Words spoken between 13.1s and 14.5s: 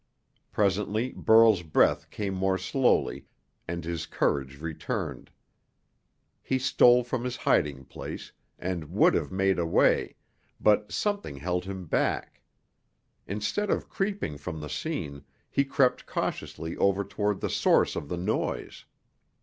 Instead of creeping